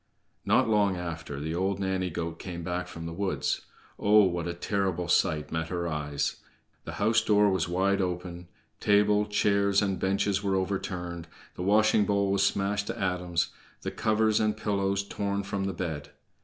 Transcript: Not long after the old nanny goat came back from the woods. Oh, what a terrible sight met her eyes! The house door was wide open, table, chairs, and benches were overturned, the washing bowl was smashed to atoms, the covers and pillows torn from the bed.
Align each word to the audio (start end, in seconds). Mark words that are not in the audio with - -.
Not 0.47 0.67
long 0.67 0.97
after 0.97 1.39
the 1.39 1.53
old 1.53 1.79
nanny 1.79 2.09
goat 2.09 2.39
came 2.39 2.63
back 2.63 2.87
from 2.87 3.05
the 3.05 3.13
woods. 3.13 3.67
Oh, 3.99 4.23
what 4.23 4.47
a 4.47 4.55
terrible 4.55 5.07
sight 5.07 5.51
met 5.51 5.67
her 5.67 5.87
eyes! 5.87 6.37
The 6.85 6.93
house 6.93 7.21
door 7.21 7.51
was 7.51 7.69
wide 7.69 8.01
open, 8.01 8.47
table, 8.79 9.27
chairs, 9.27 9.79
and 9.79 9.99
benches 9.99 10.41
were 10.41 10.55
overturned, 10.55 11.27
the 11.53 11.61
washing 11.61 12.07
bowl 12.07 12.31
was 12.31 12.41
smashed 12.41 12.87
to 12.87 12.97
atoms, 12.99 13.49
the 13.83 13.91
covers 13.91 14.39
and 14.39 14.57
pillows 14.57 15.07
torn 15.07 15.43
from 15.43 15.65
the 15.65 15.71
bed. 15.73 16.09